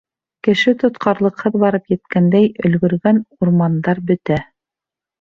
Кеше 0.47 0.71
тотҡарлыҡһыҙ 0.83 1.59
барып 1.65 1.95
еткәндәй, 1.95 2.51
өлгөргән 2.65 3.23
урмандар 3.39 4.07
бөтә. 4.13 4.45